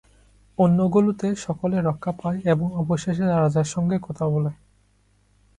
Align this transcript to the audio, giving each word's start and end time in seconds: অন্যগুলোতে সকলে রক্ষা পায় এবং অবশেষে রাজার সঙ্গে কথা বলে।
অন্যগুলোতে 0.57 1.27
সকলে 1.37 1.77
রক্ষা 1.81 2.11
পায় 2.21 2.39
এবং 2.45 2.67
অবশেষে 2.75 3.25
রাজার 3.33 3.67
সঙ্গে 3.73 3.97
কথা 4.01 4.25
বলে। 4.27 4.51